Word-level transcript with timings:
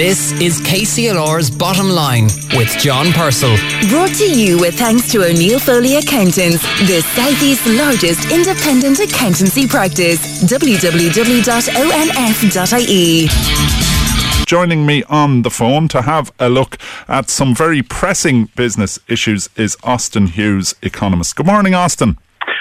This 0.00 0.32
is 0.40 0.62
KCLR's 0.62 1.50
Bottom 1.50 1.90
Line 1.90 2.24
with 2.56 2.74
John 2.78 3.12
Purcell. 3.12 3.54
Brought 3.90 4.14
to 4.14 4.34
you 4.34 4.58
with 4.58 4.78
thanks 4.78 5.12
to 5.12 5.22
O'Neill 5.22 5.58
Foley 5.58 5.96
Accountants, 5.96 6.62
the 6.88 7.02
Southeast's 7.14 7.66
largest 7.76 8.32
independent 8.32 8.98
accountancy 8.98 9.68
practice. 9.68 10.42
www.onf.ie. 10.44 10.88
Joining 14.46 14.86
me 14.86 15.02
on 15.04 15.42
the 15.42 15.50
phone 15.50 15.86
to 15.88 16.00
have 16.00 16.32
a 16.38 16.48
look 16.48 16.78
at 17.06 17.28
some 17.28 17.54
very 17.54 17.82
pressing 17.82 18.46
business 18.56 18.98
issues 19.06 19.50
is 19.56 19.76
Austin 19.82 20.28
Hughes, 20.28 20.74
economist. 20.80 21.36
Good 21.36 21.44
morning, 21.44 21.74
Austin. 21.74 22.16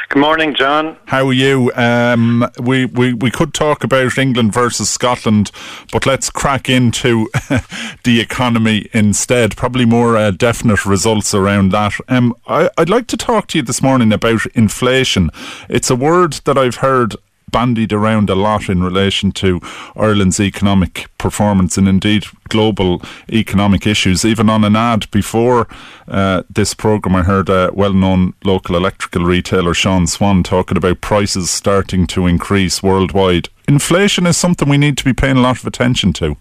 Good 0.10 0.22
morning, 0.22 0.56
John. 0.56 0.98
How 1.06 1.28
are 1.28 1.34
you? 1.34 1.72
Um, 1.76 2.50
we, 2.60 2.86
we, 2.86 3.14
we 3.14 3.30
could 3.30 3.54
talk 3.54 3.84
about 3.84 4.18
England 4.18 4.52
versus 4.52 4.90
Scotland, 4.90 5.52
but 5.92 6.08
let's 6.08 6.32
crack 6.32 6.68
into 6.68 7.30
the 8.04 8.20
economy 8.20 8.90
instead. 8.92 9.56
Probably 9.56 9.86
more 9.86 10.18
uh, 10.18 10.32
definite 10.32 10.84
results 10.84 11.36
around 11.36 11.74
that. 11.74 11.94
Um, 12.08 12.36
I, 12.48 12.72
I'd 12.76 12.90
like 12.90 13.06
to 13.06 13.18
talk 13.18 13.50
to 13.50 13.60
you 13.60 13.62
this 13.62 13.84
morning 13.84 14.12
about 14.12 14.48
inflation. 14.56 15.30
It's 15.70 15.92
a 15.92 15.96
word 15.96 16.34
that 16.46 16.58
I've 16.58 16.78
heard 16.78 17.16
bandied 17.52 17.94
around 17.94 18.30
a 18.30 18.36
lot 18.36 18.70
in 18.70 18.84
relation 18.84 19.32
to 19.34 19.60
Ireland's 19.96 20.40
economic 20.40 21.10
performance 21.18 21.78
and 21.78 21.88
indeed 21.88 22.26
global 22.48 23.02
economic 23.32 23.86
issues. 23.86 24.26
Even 24.26 24.50
on 24.50 24.64
an 24.64 24.76
ad 24.76 25.10
before 25.12 25.68
uh, 26.08 26.44
this 26.50 26.74
programme, 26.74 27.16
I 27.16 27.24
heard 27.24 27.50
a 27.50 27.72
well 27.74 27.94
known 27.94 28.34
local 28.44 28.76
electrical 28.76 29.24
retailer, 29.24 29.74
Sean 29.74 30.08
Swan, 30.08 30.44
talking 30.44 30.78
about 30.78 31.02
prices 31.02 31.50
starting 31.50 32.08
to 32.08 32.28
increase 32.28 32.84
worldwide. 32.84 33.50
Inflation 33.68 34.26
is 34.26 34.38
something 34.38 34.68
we 34.68 34.78
need 34.78 34.98
to 34.98 35.04
be 35.04 35.14
paying 35.14 35.38
a 35.38 35.42
lot 35.42 35.60
of 35.60 35.66
attention 35.66 36.14
to. 36.14 36.38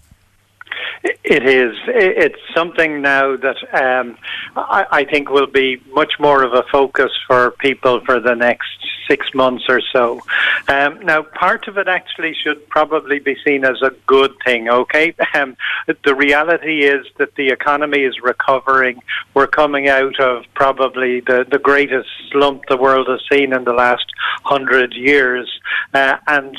It 1.24 1.46
is. 1.46 1.76
It's 1.86 2.40
something 2.54 3.02
now 3.02 3.36
that 3.36 3.56
um, 3.72 4.16
I, 4.56 4.86
I, 4.90 5.04
think 5.04 5.30
will 5.30 5.46
be 5.46 5.80
much 5.92 6.14
more 6.18 6.42
of 6.42 6.54
a 6.54 6.64
focus 6.72 7.10
for 7.26 7.52
people 7.52 8.00
for 8.04 8.18
the 8.18 8.34
next 8.34 8.78
six 9.08 9.34
months 9.34 9.64
or 9.68 9.80
so. 9.92 10.20
Um, 10.68 11.00
now, 11.00 11.22
part 11.22 11.66
of 11.66 11.78
it 11.78 11.88
actually 11.88 12.34
should 12.34 12.68
probably 12.68 13.18
be 13.18 13.36
seen 13.44 13.64
as 13.64 13.80
a 13.82 13.90
good 14.06 14.34
thing, 14.44 14.68
okay? 14.68 15.14
Um, 15.34 15.56
the 16.04 16.14
reality 16.14 16.84
is 16.84 17.06
that 17.16 17.34
the 17.36 17.48
economy 17.48 18.00
is 18.00 18.20
recovering. 18.20 19.00
We're 19.34 19.46
coming 19.46 19.88
out 19.88 20.20
of 20.20 20.44
probably 20.54 21.20
the, 21.20 21.46
the 21.50 21.58
greatest 21.58 22.08
slump 22.30 22.62
the 22.68 22.76
world 22.76 23.08
has 23.08 23.20
seen 23.30 23.52
in 23.52 23.64
the 23.64 23.72
last 23.72 24.06
hundred 24.44 24.92
years. 24.92 25.48
Uh, 25.94 26.16
and, 26.26 26.56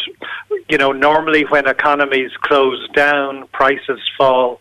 you 0.68 0.78
know, 0.78 0.92
normally 0.92 1.44
when 1.44 1.68
economies 1.68 2.32
close 2.42 2.88
down, 2.90 3.48
prices 3.54 4.00
fall 4.18 4.60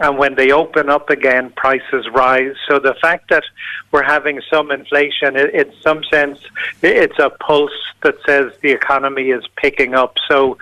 and 0.00 0.16
when 0.18 0.34
they 0.34 0.50
open 0.50 0.88
up 0.88 1.10
again, 1.10 1.50
prices 1.50 2.08
rise. 2.12 2.54
So 2.68 2.78
the 2.78 2.94
fact 2.94 3.28
that 3.28 3.44
we're 3.92 4.02
having 4.02 4.40
some 4.50 4.70
inflation, 4.70 5.36
in 5.36 5.72
some 5.82 6.02
sense, 6.04 6.38
it's 6.82 7.18
a 7.18 7.28
pulse 7.30 7.70
that 8.02 8.16
says 8.24 8.52
the 8.62 8.70
economy 8.70 9.30
is 9.30 9.44
picking 9.56 9.94
up. 9.94 10.16
So 10.26 10.56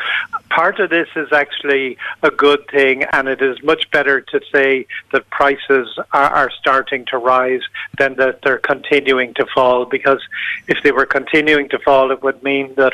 part 0.50 0.80
of 0.80 0.90
this 0.90 1.08
is 1.14 1.32
actually 1.32 1.98
a 2.22 2.30
good 2.30 2.66
thing, 2.68 3.04
and 3.04 3.28
it 3.28 3.40
is 3.40 3.62
much 3.62 3.88
better 3.92 4.20
to 4.20 4.40
say 4.52 4.86
that 5.12 5.30
prices 5.30 5.98
are, 6.12 6.30
are 6.30 6.50
starting 6.50 7.04
to 7.06 7.18
rise 7.18 7.62
than 7.96 8.16
that 8.16 8.42
they're 8.42 8.58
continuing 8.58 9.34
to 9.34 9.46
fall. 9.54 9.84
Because 9.84 10.20
if 10.66 10.82
they 10.82 10.90
were 10.90 11.06
continuing 11.06 11.68
to 11.68 11.78
fall, 11.78 12.10
it 12.10 12.22
would 12.24 12.42
mean 12.42 12.74
that 12.74 12.92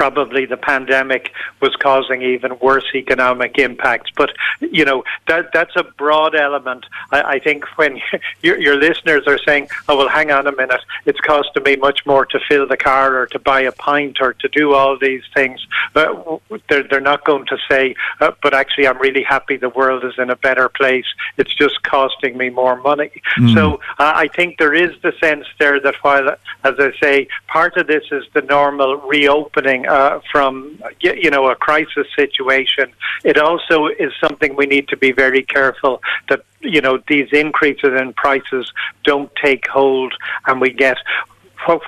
probably 0.00 0.46
the 0.46 0.56
pandemic 0.56 1.30
was 1.60 1.76
causing 1.76 2.22
even 2.22 2.58
worse 2.60 2.86
economic 2.94 3.58
impacts. 3.58 4.10
But 4.16 4.30
you 4.62 4.82
know 4.82 5.04
that 5.28 5.50
that's 5.52 5.76
a 5.76 5.84
broad 5.84 6.34
element. 6.34 6.86
I, 7.12 7.22
I 7.34 7.38
think 7.38 7.66
when 7.76 8.00
your, 8.42 8.58
your 8.58 8.76
listeners 8.76 9.24
are 9.26 9.36
saying, 9.46 9.68
"Oh 9.90 9.98
well, 9.98 10.08
hang 10.08 10.30
on 10.30 10.46
a 10.46 10.52
minute, 10.52 10.80
it's 11.04 11.20
costing 11.20 11.64
me 11.64 11.76
much 11.76 12.06
more 12.06 12.24
to 12.24 12.40
fill 12.48 12.66
the 12.66 12.78
car 12.78 13.14
or 13.14 13.26
to 13.26 13.38
buy 13.38 13.60
a 13.60 13.72
pint 13.72 14.22
or 14.22 14.32
to 14.32 14.48
do 14.48 14.72
all 14.72 14.96
these 14.98 15.22
things," 15.34 15.60
but 15.92 16.40
they're 16.70 16.84
they're 16.88 17.08
not 17.12 17.26
going 17.26 17.44
to 17.48 17.58
say, 17.70 17.94
uh, 18.22 18.30
"But 18.42 18.54
actually, 18.54 18.86
I'm 18.88 18.98
really 18.98 19.22
happy 19.22 19.58
the 19.58 19.68
world 19.68 20.02
is 20.02 20.14
in 20.16 20.30
a 20.30 20.36
better 20.36 20.70
place. 20.70 21.08
It's 21.36 21.54
just 21.54 21.82
costing 21.82 22.38
me 22.38 22.48
more 22.48 22.76
money." 22.80 23.10
Mm. 23.36 23.52
So 23.52 23.74
uh, 23.98 24.14
I 24.24 24.28
think 24.28 24.56
there 24.56 24.72
is 24.72 24.92
the 25.02 25.12
sense 25.20 25.44
there 25.58 25.78
that 25.78 25.96
while, 26.00 26.30
as 26.64 26.74
I 26.78 26.92
say, 27.02 27.28
part 27.48 27.76
of 27.76 27.86
this 27.86 28.04
is 28.10 28.24
the 28.32 28.40
normal 28.40 28.96
reopening 28.96 29.84
uh, 29.90 30.20
from 30.30 30.80
you 31.00 31.30
know 31.30 31.50
a 31.50 31.56
crisis 31.56 32.06
situation. 32.14 32.92
It 33.24 33.38
also 33.38 33.88
is 33.88 34.12
something 34.20 34.54
we 34.54 34.66
need 34.66 34.86
to 34.88 34.96
be 34.96 35.10
very 35.10 35.42
careful 35.42 36.00
that 36.28 36.44
you 36.60 36.80
know 36.80 37.02
these 37.08 37.28
increases 37.32 38.00
in 38.00 38.12
prices 38.12 38.72
don't 39.04 39.30
take 39.34 39.66
hold, 39.66 40.14
and 40.46 40.60
we 40.60 40.70
get 40.72 40.96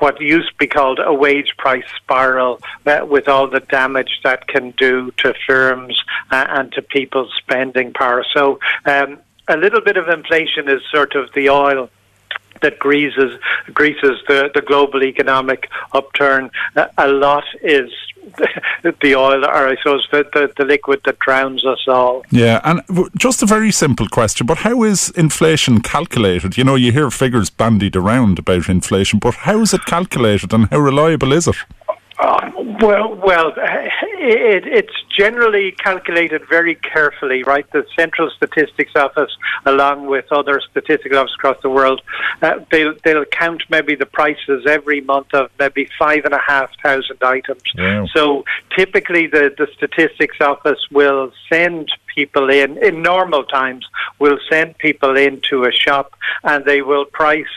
what 0.01 0.21
used 0.21 0.51
to 0.51 0.57
be 0.59 0.67
called 0.67 1.01
a 1.03 1.15
wage 1.15 1.55
price 1.57 1.85
spiral 1.97 2.61
uh, 2.87 3.07
with 3.09 3.27
all 3.27 3.49
the 3.49 3.61
damage 3.61 4.21
that 4.23 4.47
can 4.47 4.71
do 4.73 5.11
to 5.17 5.35
firms 5.47 5.99
uh, 6.31 6.45
and 6.51 6.71
to 6.73 6.83
people's 6.83 7.33
spending 7.39 7.93
power. 7.93 8.25
So 8.35 8.61
um, 8.85 9.19
a 9.49 9.57
little 9.57 9.81
bit 9.81 9.97
of 9.97 10.09
inflation 10.09 10.69
is 10.69 10.83
sort 10.93 11.15
of 11.15 11.33
the 11.33 11.49
oil 11.49 11.89
that 12.61 12.79
greases 12.79 13.39
greases 13.73 14.21
the, 14.29 14.51
the 14.55 14.63
global 14.63 15.03
economic 15.03 15.69
upturn. 15.93 16.51
a 16.99 17.09
lot 17.09 17.45
is 17.63 17.91
the 18.83 19.15
oil, 19.15 19.45
or 19.45 19.69
I 19.69 19.77
suppose 19.77 20.07
the, 20.13 20.25
the, 20.33 20.53
the, 20.57 20.65
liquid 20.65 21.01
that 21.05 21.19
drowns 21.19 21.67
us 21.67 21.81
all. 21.89 22.25
Yeah, 22.31 22.61
and 22.65 22.81
just 23.17 23.43
a 23.43 23.47
very 23.47 23.73
simple 23.73 24.09
question, 24.09 24.47
but 24.47 24.59
how 24.59 24.85
is 24.85 25.11
inflation 25.11 25.81
calculated? 25.81 26.57
You 26.57 26.65
know, 26.65 26.77
you 26.77 26.93
hear 26.93 27.11
figures 27.11 27.51
bandied 27.51 27.97
around 27.97 28.39
about 28.39 28.69
inflation, 28.69 29.19
but 29.19 29.35
how 29.35 29.61
is 29.61 29.75
it 29.75 29.85
calculated 29.87 30.53
and 30.53 30.69
how 30.69 30.79
reliable 30.79 31.33
is 31.33 31.49
it? 31.49 31.57
Uh, 32.23 32.53
well, 32.81 33.15
well, 33.17 33.53
it, 33.57 34.65
it's 34.65 34.95
generally 35.19 35.73
calculated 35.73 36.41
very 36.49 36.77
carefully, 36.77 37.43
right? 37.43 37.69
The 37.73 37.85
Central 37.99 38.31
Statistics 38.31 38.93
Office, 38.95 39.37
along 39.67 40.07
with 40.07 40.27
other 40.31 40.61
statistical 40.71 41.19
offices 41.19 41.35
across 41.37 41.57
the 41.63 41.69
world, 41.71 42.01
uh, 42.41 42.61
they'll 42.71 42.95
they'll 43.03 43.25
count 43.25 43.65
maybe 43.71 43.97
the 43.97 44.07
prices 44.07 44.65
every 44.69 45.01
month 45.01 45.35
of 45.35 45.51
maybe 45.59 45.89
five 45.99 46.25
and 46.25 46.33
a 46.33 46.41
half 46.47 46.71
thousand 46.81 47.19
items. 47.23 47.63
So 48.15 48.45
typically, 48.77 49.27
the 49.27 49.53
the 49.59 49.67
Statistics 49.75 50.37
Office 50.41 50.79
will 50.93 51.33
send 51.53 51.91
people 52.15 52.51
in 52.51 52.79
in 52.79 53.03
normal 53.03 53.45
times. 53.45 53.87
Will 54.19 54.39
send 54.49 54.79
people 54.79 55.17
into 55.17 55.65
a 55.65 55.73
shop 55.73 56.15
and 56.45 56.65
they 56.65 56.83
will 56.83 57.05
price 57.05 57.55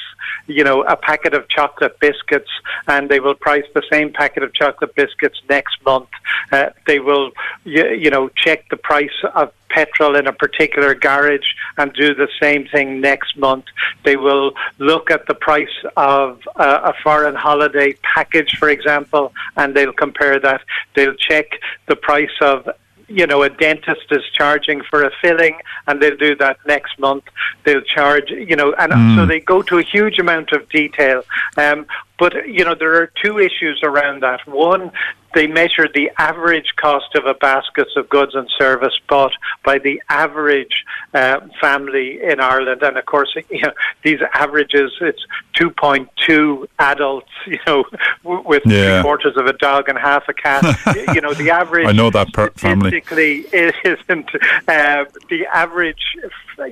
you 0.48 0.64
know, 0.64 0.84
a 0.84 0.96
packet 0.96 1.34
of 1.34 1.48
chocolate 1.50 2.00
biscuits, 2.00 2.50
and 2.88 3.10
they 3.10 3.20
will 3.20 3.36
price 3.36 3.66
the 3.74 3.84
same 3.92 4.12
packet 4.14 4.44
of 4.44 4.54
chocolate 4.54 4.94
biscuits 4.96 5.42
next 5.50 5.84
month. 5.86 6.10
Uh, 6.52 6.70
they 6.86 7.00
will, 7.00 7.32
you, 7.64 7.88
you 7.90 8.10
know, 8.10 8.30
check 8.30 8.68
the 8.70 8.78
price 8.78 9.24
of 9.34 9.52
petrol 9.70 10.16
in 10.16 10.28
a 10.28 10.34
particular 10.34 10.94
garage 10.94 11.48
and 11.78 11.92
do 11.94 12.14
the 12.14 12.30
same 12.40 12.68
thing 12.68 13.02
next 13.02 13.38
month. 13.38 13.66
They 14.04 14.16
will 14.16 14.54
look 14.78 15.10
at 15.12 15.28
the 15.28 15.34
price 15.34 15.84
of 15.98 16.42
uh, 16.56 16.92
a 16.92 16.94
foreign 17.04 17.36
holiday 17.36 17.94
package, 18.14 18.56
for 18.58 18.70
example, 18.70 19.34
and 19.58 19.76
they'll 19.76 19.94
compare 19.94 20.40
that. 20.40 20.62
They'll 20.96 21.16
check 21.16 21.60
the 21.88 21.96
price 21.96 22.38
of 22.40 22.70
you 23.08 23.28
know, 23.28 23.44
a 23.44 23.50
dentist 23.50 24.12
is 24.12 24.24
charging 24.34 24.82
for 24.84 25.04
a 25.04 25.12
filling 25.22 25.60
and 25.88 26.02
they'll 26.02 26.18
do 26.18 26.36
that 26.36 26.58
next 26.66 26.98
month. 27.00 27.26
They'll 27.64 27.82
charge, 27.82 28.30
you 28.30 28.56
know, 28.56 28.74
and 28.74 28.92
mm. 28.92 29.16
so 29.16 29.26
they 29.26 29.40
go 29.40 29.62
to 29.64 29.78
a 29.78 29.84
huge 29.84 30.20
amount 30.20 30.52
of 30.52 30.68
detail. 30.70 31.24
Um, 31.58 31.86
but, 32.18 32.48
you 32.48 32.64
know, 32.64 32.76
there 32.76 32.96
are 33.02 33.12
two 33.22 33.40
issues 33.40 33.82
around 33.84 34.22
that. 34.24 34.48
One, 34.48 34.92
they 35.35 35.47
measure 35.47 35.88
the 35.94 36.09
average 36.18 36.73
cost 36.78 37.13
of 37.13 37.25
a 37.25 37.34
basket 37.35 37.88
of 37.97 38.09
goods 38.09 38.34
and 38.34 38.50
service 38.57 38.97
bought 39.07 39.34
by 39.63 39.78
the 39.78 40.01
average 40.09 40.85
uh, 41.14 41.41
family 41.61 42.20
in 42.23 42.40
Ireland. 42.40 42.82
And 42.82 42.97
of 42.97 43.05
course, 43.05 43.35
you 43.49 43.61
know, 43.61 43.73
these 44.03 44.20
averages, 44.34 44.93
it's 45.02 45.23
2.2 45.59 46.67
adults, 46.79 47.29
you 47.46 47.59
know, 47.67 47.84
with 48.23 48.64
yeah. 48.66 48.96
three 48.96 49.03
quarters 49.03 49.37
of 49.37 49.46
a 49.46 49.53
dog 49.53 49.90
and 49.90 49.97
half 49.97 50.28
a 50.29 50.34
cat. 50.34 50.64
you 51.14 51.22
know, 51.22 51.34
the 51.34 51.52
average. 51.52 51.85
I 51.85 51.91
know 51.91 52.09
that 52.09 52.34
per- 52.34 52.52
family. 52.52 53.02
Statistically, 53.02 53.46
isn't 53.53 54.29
uh, 54.67 55.05
the 55.29 55.46
average. 55.53 56.03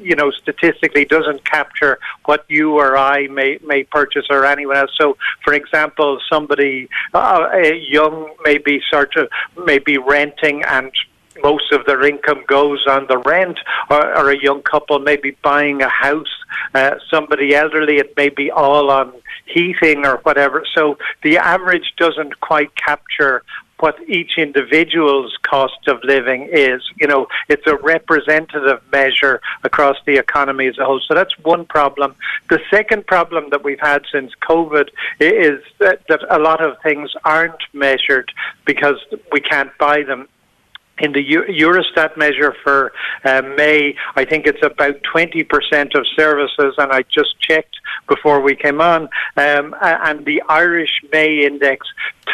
You 0.02 0.16
know, 0.16 0.32
statistically, 0.32 1.04
doesn't 1.04 1.44
capture 1.44 2.00
what 2.24 2.46
you 2.48 2.80
or 2.80 2.98
I 2.98 3.28
may 3.28 3.60
may 3.66 3.84
purchase 3.84 4.26
or 4.30 4.46
anyone 4.46 4.78
else. 4.78 4.92
So, 4.98 5.18
for 5.44 5.54
example, 5.54 6.20
somebody, 6.32 6.88
uh, 7.14 7.50
a 7.52 7.76
young, 7.76 8.34
maybe 8.46 8.53
sort 8.92 9.16
of, 9.16 9.30
maybe 9.66 9.98
renting 9.98 10.64
and 10.64 10.92
most 11.42 11.72
of 11.72 11.86
their 11.86 12.06
income 12.06 12.44
goes 12.48 12.86
on 12.88 13.08
the 13.08 13.18
rent, 13.18 13.58
or, 13.90 14.18
or 14.18 14.32
a 14.32 14.38
young 14.42 14.62
couple 14.62 15.00
maybe 15.00 15.36
buying 15.42 15.82
a 15.82 15.90
house. 15.90 16.28
Uh, 16.74 16.96
somebody 17.10 17.56
elderly, 17.56 17.98
it 17.98 18.16
may 18.16 18.30
be 18.30 18.52
all 18.52 18.92
on 18.92 19.14
heating 19.46 20.06
or 20.06 20.18
whatever. 20.18 20.64
So 20.76 20.98
the 21.24 21.38
average 21.38 21.94
doesn't 21.98 22.40
quite 22.40 22.76
capture 22.76 23.44
what 23.84 24.00
each 24.08 24.38
individual's 24.38 25.38
cost 25.42 25.90
of 25.90 26.02
living 26.06 26.48
is. 26.54 26.82
You 27.02 27.08
know, 27.08 27.28
it's 27.50 27.68
a 27.68 27.76
representative 27.76 28.80
measure 28.94 29.42
across 29.66 29.98
the 30.06 30.16
economy 30.16 30.68
as 30.68 30.78
a 30.78 30.86
whole. 30.86 31.02
So 31.06 31.14
that's 31.14 31.38
one 31.40 31.66
problem. 31.66 32.16
The 32.50 32.62
second 32.72 33.06
problem 33.08 33.50
that 33.50 33.62
we've 33.62 33.82
had 33.82 34.04
since 34.10 34.32
COVID 34.50 34.88
is 35.20 35.62
that, 35.80 36.00
that 36.08 36.22
a 36.30 36.40
lot 36.40 36.64
of 36.64 36.78
things 36.82 37.12
aren't 37.26 37.62
measured 37.74 38.32
because 38.64 39.00
we 39.34 39.42
can't 39.42 39.78
buy 39.78 40.04
them 40.04 40.30
in 41.00 41.12
the 41.14 41.26
Eurostat 41.26 42.18
measure 42.18 42.56
for 42.64 42.94
uh, 43.24 43.42
May, 43.42 43.96
I 44.16 44.26
think 44.26 44.46
it's 44.46 44.64
about 44.64 45.02
20% 45.02 45.96
of 45.96 46.06
services, 46.16 46.76
and 46.78 46.92
I 46.92 47.04
just 47.04 47.40
checked 47.40 47.78
before 48.08 48.42
we 48.42 48.56
came 48.56 48.80
on. 48.80 49.10
Um, 49.36 49.76
and 49.82 50.24
the 50.26 50.42
Irish 50.50 51.02
May 51.12 51.46
index, 51.46 51.88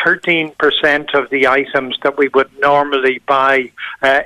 13% 0.05 1.13
of 1.13 1.29
the 1.29 1.47
items 1.47 1.97
that 2.03 2.17
we 2.17 2.27
would 2.29 2.51
normally 2.59 3.19
buy 3.25 3.71
uh, 4.01 4.21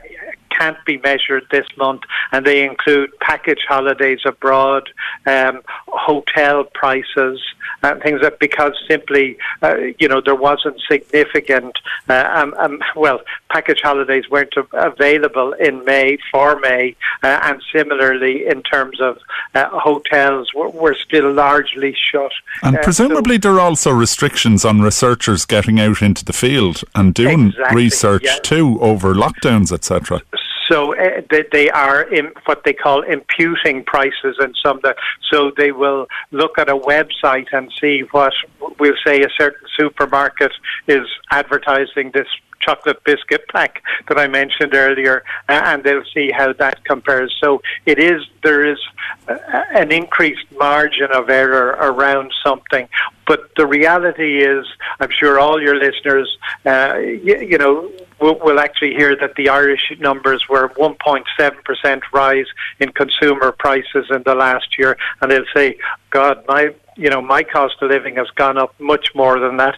can't 0.64 0.86
be 0.86 0.98
measured 1.00 1.46
this 1.52 1.66
month, 1.78 2.04
and 2.32 2.46
they 2.46 2.64
include 2.64 3.10
package 3.20 3.66
holidays 3.68 4.20
abroad, 4.26 4.90
um, 5.26 5.62
hotel 5.88 6.64
prices, 6.64 7.42
and 7.82 8.02
things 8.02 8.22
that 8.22 8.40
because 8.40 8.74
simply, 8.88 9.38
uh, 9.62 9.76
you 10.00 10.08
know, 10.08 10.22
there 10.22 10.36
wasn't 10.36 10.80
significant, 10.90 11.78
uh, 12.10 12.30
um, 12.34 12.54
um, 12.58 12.82
well, 12.96 13.20
package 13.50 13.82
holidays 13.82 14.30
weren't 14.30 14.54
available 14.74 15.54
in 15.54 15.84
May 15.84 16.18
for 16.32 16.60
May, 16.60 16.96
uh, 17.24 17.40
and 17.44 17.62
similarly 17.74 18.48
in 18.48 18.64
terms 18.64 19.02
of 19.02 19.18
uh, 19.54 19.68
hotels, 19.70 20.54
we're, 20.54 20.70
we're, 20.70 20.94
still 20.94 21.34
largely 21.34 21.96
shut. 22.12 22.32
And 22.62 22.78
uh, 22.78 22.84
presumably, 22.84 23.36
so, 23.36 23.40
there 23.40 23.54
are 23.54 23.60
also 23.60 23.92
restrictions 23.92 24.64
on 24.64 24.82
researchers 24.82 25.46
getting 25.46 25.80
out 25.80 26.02
into 26.02 26.24
the 26.24 26.34
field 26.34 26.84
and 26.96 27.14
doing 27.14 27.48
exactly, 27.48 27.84
research 27.84 28.24
yeah. 28.24 28.38
too 28.44 28.80
over 28.80 29.14
lockdowns, 29.14 29.72
etc. 29.72 30.22
So 30.70 30.96
uh, 30.96 31.22
they, 31.52 31.70
are 31.70 32.08
what 32.46 32.64
they 32.64 32.74
call 32.74 33.02
imputing 33.02 33.84
prices 33.84 34.38
and 34.40 34.56
some 34.64 34.80
that 34.84 34.98
so 35.32 35.52
they 35.58 35.72
will 35.72 36.08
look 36.32 36.58
at 36.58 36.70
a 36.70 36.78
website 36.78 37.48
and 37.52 37.72
see 37.80 38.02
what 38.12 38.34
we'll 38.80 38.96
say 39.06 39.22
a 39.22 39.30
certain 39.38 39.68
supermarket 39.78 40.52
is 40.88 41.08
advertising 41.32 42.12
this 42.14 42.28
chocolate 42.64 43.04
biscuit 43.04 43.46
pack 43.50 43.84
that 44.08 44.18
I 44.18 44.28
mentioned 44.28 44.74
earlier, 44.74 45.24
and 45.50 45.84
they'll 45.84 46.06
see 46.14 46.32
how 46.32 46.54
that 46.54 46.84
compares. 46.86 47.36
So 47.42 47.62
it 47.86 48.00
is 48.00 48.22
there 48.44 48.66
is 48.66 48.80
an 49.28 49.92
increased 49.92 50.46
margin 50.58 51.12
of 51.12 51.30
error 51.30 51.78
around 51.80 52.32
something, 52.44 52.88
but 53.28 53.54
the 53.56 53.66
reality 53.66 54.44
is, 54.44 54.66
I'm 55.00 55.12
sure 55.12 55.40
all 55.40 55.62
your 55.62 55.76
listeners, 55.76 56.38
uh, 56.66 56.98
you, 56.98 57.40
you 57.40 57.58
know, 57.58 57.92
will, 58.24 58.40
will 58.40 58.60
actually 58.60 58.94
hear 58.94 59.16
that 59.18 59.36
the 59.36 59.50
Irish 59.50 59.92
numbers 60.00 60.48
were 60.50 60.70
1.7% 60.70 62.02
rise 62.14 62.46
in 62.80 62.90
consumer 62.94 63.52
prices 63.52 64.06
in 64.10 64.24
the 64.24 64.36
last 64.36 64.78
year, 64.78 64.98
and 65.22 65.30
they'll 65.30 65.54
say, 65.54 65.78
God, 66.10 66.44
my 66.48 66.74
you 66.96 67.10
know, 67.10 67.24
my 67.24 67.42
cost 67.42 67.76
of 67.82 67.90
living 67.90 68.18
has 68.18 68.30
gone 68.36 68.56
up 68.56 68.80
much 68.80 69.16
more 69.16 69.40
than 69.40 69.58
that, 69.58 69.76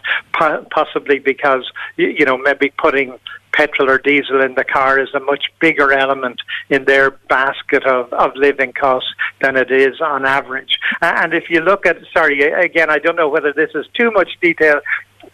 possibly 0.70 1.18
because, 1.18 1.64
you 1.96 2.26
know, 2.26 2.36
maybe 2.36 2.70
putting 2.76 3.18
petrol 3.56 3.88
or 3.88 3.98
diesel 3.98 4.42
in 4.42 4.54
the 4.54 4.64
car 4.64 5.00
is 5.00 5.08
a 5.14 5.20
much 5.20 5.46
bigger 5.60 5.92
element 5.92 6.42
in 6.68 6.84
their 6.84 7.10
basket 7.10 7.84
of, 7.86 8.12
of 8.12 8.36
living 8.36 8.72
costs 8.72 9.08
than 9.40 9.56
it 9.56 9.70
is 9.70 10.00
on 10.00 10.26
average. 10.26 10.78
And 11.00 11.32
if 11.32 11.48
you 11.48 11.60
look 11.60 11.86
at, 11.86 11.96
sorry, 12.12 12.42
again, 12.42 12.90
I 12.90 12.98
don't 12.98 13.16
know 13.16 13.30
whether 13.30 13.52
this 13.52 13.70
is 13.74 13.86
too 13.94 14.10
much 14.10 14.36
detail, 14.42 14.80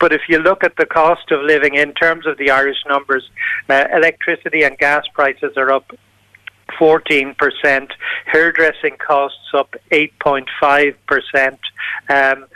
but 0.03 0.13
if 0.13 0.23
you 0.29 0.39
look 0.39 0.65
at 0.65 0.75
the 0.75 0.85
cost 0.85 1.31
of 1.31 1.43
living 1.43 1.77
in 1.77 1.95
terms 1.95 2.27
of 2.27 2.37
the 2.37 2.51
Irish 2.51 2.79
numbers, 2.89 3.31
uh, 3.71 3.85
electricity 3.95 4.65
and 4.65 4.77
gas 4.77 5.05
prices 5.15 5.57
are 5.57 5.71
up 5.71 5.93
14%, 6.71 7.37
hairdressing 8.27 8.97
costs 8.99 9.55
up 9.55 9.77
8.5%. 9.93 11.59
Um, 12.09 12.47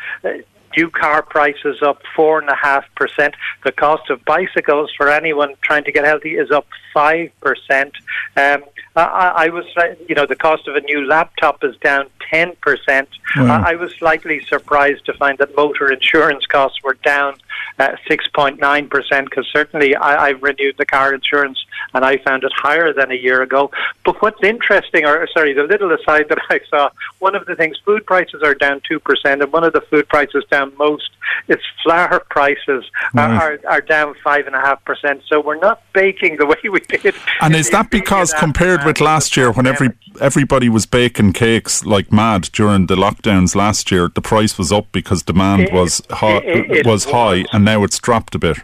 new 0.77 0.91
car 0.91 1.23
prices 1.23 1.83
up 1.83 2.03
four 2.17 2.41
and 2.41 2.49
a 2.49 2.57
half 2.57 2.85
percent. 2.97 3.37
The 3.65 3.71
cost 3.71 4.11
of 4.11 4.25
bicycles 4.25 4.91
for 4.97 5.09
anyone 5.09 5.55
trying 5.63 5.85
to 5.85 5.93
get 5.93 6.05
healthy 6.05 6.35
is 6.35 6.51
up 6.51 6.67
five 6.93 7.31
percent. 7.41 7.93
Um, 8.37 8.65
I, 8.97 9.33
I, 9.37 9.49
was, 9.51 9.65
you 10.09 10.15
know, 10.15 10.27
the 10.27 10.37
cost 10.37 10.67
of 10.67 10.75
a 10.75 10.81
new 10.81 11.07
laptop 11.07 11.63
is 11.63 11.77
down 11.77 12.09
ten 12.31 12.55
percent. 12.61 13.09
Wow. 13.37 13.63
I, 13.63 13.73
I 13.73 13.75
was 13.75 13.95
slightly 13.95 14.45
surprised 14.45 15.07
to 15.07 15.15
find 15.15 15.39
that 15.39 15.57
motor 15.57 15.91
insurance 15.91 16.47
costs 16.47 16.83
were 16.83 16.95
down 17.05 17.37
6.9%, 17.79 19.25
because 19.25 19.47
certainly 19.53 19.95
I, 19.95 20.29
I've 20.29 20.43
renewed 20.43 20.77
the 20.79 20.87
car 20.87 21.15
insurance 21.15 21.65
and 21.95 22.05
I 22.05 22.19
found 22.19 22.45
it 22.45 22.53
higher 22.55 22.93
than 22.93 23.11
a 23.11 23.15
year 23.15 23.43
ago. 23.43 23.71
But 24.05 24.21
what's 24.23 24.43
interesting, 24.43 25.05
or 25.05 25.27
sorry, 25.29 25.53
the 25.53 25.65
little 25.65 25.93
aside 25.93 26.29
that 26.29 26.39
I 26.51 26.61
saw, 26.69 26.91
one 27.19 27.35
of 27.35 27.47
the 27.47 27.55
things, 27.55 27.77
food 27.85 28.07
prices 28.07 28.43
are 28.43 28.55
down 28.55 28.81
2%, 28.91 29.01
and 29.25 29.53
one 29.53 29.65
of 29.65 29.73
the 29.73 29.81
food 29.83 30.09
prices 30.09 30.45
down 30.51 30.73
most 30.79 31.11
is 31.49 31.59
flour 31.83 32.21
prices 32.31 32.85
mm. 33.15 33.39
are, 33.41 33.59
are 33.69 33.81
down 33.81 34.15
5.5%. 34.25 35.23
So 35.27 35.41
we're 35.41 35.57
not 35.57 35.83
baking 35.93 36.37
the 36.37 36.47
way 36.65 36.69
we 36.71 36.81
did. 36.81 37.15
And 37.41 37.55
is 37.55 37.71
that 37.71 37.91
because 37.91 38.33
compared 38.35 38.85
with 38.85 39.01
last 39.01 39.37
year 39.37 39.53
when 39.53 39.67
every 39.67 39.91
everybody 40.21 40.69
was 40.69 40.87
baking 40.87 41.33
cakes 41.33 41.85
like 41.85 42.11
mad 42.11 42.49
during 42.53 42.87
the 42.87 42.97
lockdowns 42.97 43.55
last 43.55 43.91
year, 43.91 44.11
the 44.15 44.23
price 44.23 44.57
was 44.57 44.73
up 44.73 44.91
because 44.93 45.23
demand 45.23 45.63
it, 45.63 45.73
was 45.73 46.01
high, 46.11 46.39
it, 46.39 46.71
it, 46.71 46.87
was 46.87 47.05
high 47.05 47.45
and 47.53 47.66
now 47.67 47.85
it's 47.85 47.99
dropped 47.99 48.35
a 48.35 48.39
bit. 48.39 48.59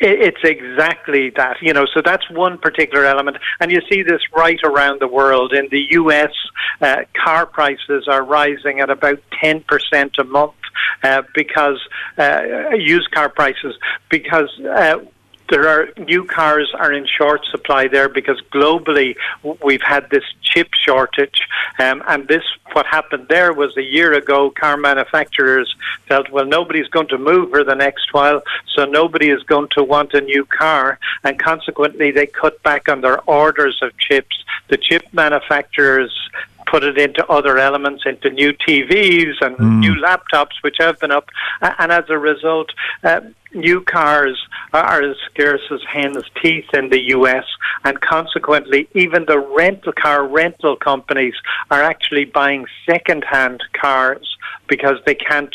It's 0.00 0.44
exactly 0.44 1.30
that, 1.36 1.56
you 1.60 1.72
know. 1.72 1.84
So 1.92 2.00
that's 2.04 2.28
one 2.30 2.58
particular 2.58 3.04
element, 3.04 3.36
and 3.58 3.70
you 3.70 3.80
see 3.90 4.02
this 4.02 4.20
right 4.34 4.60
around 4.62 5.00
the 5.00 5.08
world. 5.08 5.52
In 5.52 5.68
the 5.70 5.86
U.S., 5.90 6.30
uh, 6.80 6.98
car 7.24 7.46
prices 7.46 8.06
are 8.06 8.22
rising 8.22 8.78
at 8.80 8.90
about 8.90 9.18
ten 9.42 9.60
percent 9.62 10.12
a 10.18 10.24
month 10.24 10.54
uh, 11.02 11.22
because 11.34 11.80
uh, 12.16 12.70
used 12.76 13.10
car 13.10 13.28
prices 13.28 13.74
because 14.08 14.50
uh, 14.60 14.98
there 15.48 15.68
are 15.68 15.88
new 15.98 16.24
cars 16.24 16.72
are 16.78 16.92
in 16.92 17.06
short 17.06 17.44
supply 17.46 17.88
there 17.88 18.08
because 18.08 18.40
globally 18.52 19.16
we've 19.64 19.82
had 19.82 20.10
this 20.10 20.24
chip 20.42 20.68
shortage, 20.74 21.40
um, 21.78 22.02
and 22.08 22.28
this 22.28 22.42
what 22.72 22.86
happened 22.86 23.28
there 23.28 23.52
was 23.52 23.76
a 23.76 23.82
year 23.82 24.12
ago. 24.12 24.50
Car 24.50 24.76
manufacturers 24.76 25.74
felt 26.06 26.30
well 26.30 26.44
nobody's 26.44 26.88
going 26.88 27.08
to 27.08 27.18
move 27.18 27.50
for 27.50 27.64
the 27.64 27.74
next 27.74 28.12
while, 28.12 28.42
so 28.74 28.84
nobody 28.84 29.30
is 29.30 29.42
going 29.44 29.68
to 29.70 29.82
want 29.82 30.14
a 30.14 30.20
new 30.20 30.44
car, 30.44 30.98
and 31.24 31.38
consequently 31.38 32.10
they 32.10 32.26
cut 32.26 32.62
back 32.62 32.88
on 32.88 33.00
their 33.00 33.20
orders 33.22 33.78
of 33.82 33.96
chips. 33.98 34.44
The 34.68 34.76
chip 34.76 35.06
manufacturers 35.12 36.12
put 36.70 36.84
it 36.84 36.98
into 36.98 37.26
other 37.28 37.58
elements, 37.58 38.04
into 38.06 38.30
new 38.30 38.52
TVs 38.52 39.40
and 39.40 39.56
mm. 39.56 39.78
new 39.80 39.94
laptops, 39.94 40.62
which 40.62 40.76
have 40.78 40.98
been 41.00 41.10
up. 41.10 41.30
And 41.60 41.90
as 41.90 42.04
a 42.08 42.18
result, 42.18 42.70
uh, 43.02 43.20
new 43.54 43.80
cars 43.80 44.38
are 44.72 45.02
as 45.02 45.16
scarce 45.30 45.62
as 45.70 45.80
hen's 45.88 46.24
teeth 46.42 46.66
in 46.74 46.90
the 46.90 47.00
US, 47.16 47.44
and 47.84 48.00
consequently, 48.00 48.88
even 48.94 49.24
the 49.24 49.38
rental 49.38 49.92
car 49.92 50.26
rental 50.26 50.76
companies 50.76 51.34
are 51.70 51.82
actually 51.82 52.24
buying 52.24 52.66
second-hand 52.86 53.62
cars 53.72 54.36
because 54.66 54.98
they 55.06 55.14
can't 55.14 55.54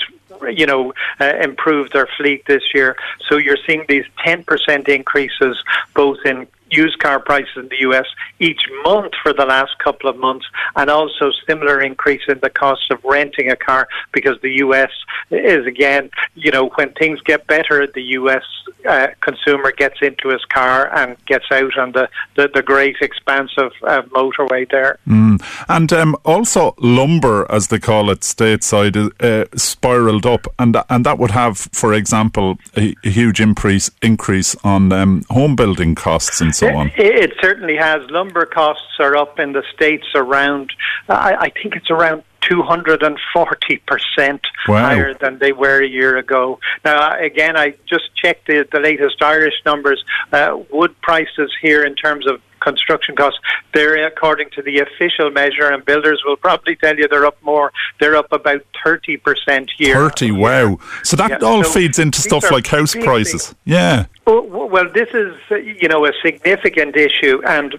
you 0.51 0.65
know, 0.65 0.93
uh, 1.20 1.34
improve 1.41 1.91
their 1.91 2.08
fleet 2.17 2.46
this 2.48 2.63
year. 2.74 2.96
So 3.29 3.38
you're 3.38 3.58
seeing 3.65 3.86
these 3.88 4.05
10% 4.25 4.89
increases 4.89 5.63
both 5.93 6.17
in 6.25 6.48
used 6.75 6.99
car 6.99 7.19
prices 7.19 7.55
in 7.55 7.67
the 7.69 7.81
US 7.89 8.05
each 8.39 8.61
month 8.85 9.13
for 9.21 9.33
the 9.33 9.45
last 9.45 9.77
couple 9.79 10.09
of 10.09 10.17
months, 10.17 10.45
and 10.75 10.89
also 10.89 11.31
similar 11.47 11.81
increase 11.81 12.21
in 12.27 12.39
the 12.41 12.49
cost 12.49 12.89
of 12.91 13.03
renting 13.03 13.51
a 13.51 13.55
car 13.55 13.87
because 14.11 14.37
the 14.41 14.57
US 14.65 14.91
is 15.31 15.65
again, 15.65 16.09
you 16.35 16.51
know, 16.51 16.69
when 16.75 16.91
things 16.93 17.19
get 17.21 17.47
better, 17.47 17.87
the 17.87 18.01
US 18.19 18.43
uh, 18.87 19.07
consumer 19.21 19.71
gets 19.71 20.01
into 20.01 20.29
his 20.29 20.43
car 20.45 20.93
and 20.95 21.17
gets 21.25 21.45
out 21.51 21.77
on 21.77 21.91
the, 21.93 22.09
the, 22.35 22.49
the 22.53 22.61
great 22.61 22.97
expanse 23.01 23.51
of 23.57 23.71
uh, 23.83 24.01
motorway 24.13 24.69
there. 24.69 24.99
Mm. 25.07 25.41
And 25.69 25.93
um, 25.93 26.15
also 26.25 26.75
lumber, 26.79 27.49
as 27.49 27.67
they 27.67 27.79
call 27.79 28.09
it 28.09 28.21
stateside, 28.21 28.95
uh, 29.21 29.45
spiraled 29.55 30.25
up, 30.25 30.47
and 30.59 30.77
and 30.89 31.05
that 31.05 31.17
would 31.17 31.31
have, 31.31 31.57
for 31.57 31.93
example, 31.93 32.57
a, 32.75 32.93
a 33.03 33.09
huge 33.09 33.39
increase 33.39 33.89
increase 34.01 34.55
on 34.63 34.91
um, 34.91 35.23
home 35.29 35.55
building 35.55 35.95
costs 35.95 36.41
and 36.41 36.55
so 36.55 36.62
on. 36.72 36.88
It, 36.98 37.32
it, 37.32 37.34
certainly 37.41 37.75
has. 37.75 38.10
Lumber 38.10 38.46
costs 38.46 39.00
are 39.00 39.15
up 39.15 39.39
in 39.39 39.53
the 39.53 39.63
states 39.74 40.05
around. 40.15 40.72
I, 41.08 41.36
I 41.36 41.50
think 41.50 41.75
it's 41.75 41.89
around 41.89 42.24
240% 42.41 44.39
Wow. 44.67 44.82
higher 44.82 45.13
than 45.13 45.39
they 45.39 45.51
were 45.51 45.82
a 45.82 45.88
year 45.88 46.17
ago. 46.17 46.60
Now, 46.86 47.17
again, 47.17 47.58
I 47.58 47.75
just 47.88 48.15
checked 48.15 48.48
the, 48.48 48.65
the 48.72 48.79
latest 48.79 49.22
Irish 49.22 49.55
numbers. 49.65 50.03
Uh, 50.32 50.60
wood 50.72 51.00
prices 51.01 51.51
here 51.62 51.84
in 51.84 51.96
terms 51.96 52.27
of 52.27 52.41
construction 52.63 53.15
costs, 53.15 53.39
they're 53.74 54.08
according 54.08 54.50
to 54.51 54.62
the 54.62 54.79
official 54.79 55.29
measure, 55.29 55.70
and 55.70 55.84
builders 55.86 56.22
will 56.25 56.38
probably 56.38 56.75
tell 56.75 56.96
you 56.98 57.08
they're 57.08 57.25
up 57.25 57.41
more. 57.43 57.72
They're 58.00 58.15
up 58.15 58.32
about 58.32 58.62
30% 58.86 59.70
year. 59.77 59.96
30, 59.96 60.32
wow. 60.32 60.79
So 61.03 61.17
that 61.17 61.41
Yeah, 61.41 61.48
all 61.48 61.63
so 61.63 61.72
feeds 61.72 62.00
into 62.00 62.22
stuff 62.22 62.50
like 62.51 62.67
house 62.67 62.96
prices. 62.96 63.53
Yeah. 63.65 64.05
Oh, 64.25 64.41
Well, 64.41 64.89
this 64.89 65.10
is, 65.13 65.36
you 65.82 65.88
know, 65.88 66.05
a 66.05 66.12
significant 66.24 66.96
issue, 66.96 67.41
and 67.46 67.77